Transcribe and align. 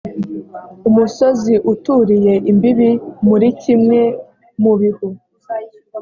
umusozi 0.87 1.53
uturiye 1.71 2.33
imbibi 2.51 2.89
muri 3.27 3.47
kimwe 3.61 4.01
mu 4.61 4.73
bihu 4.79 5.07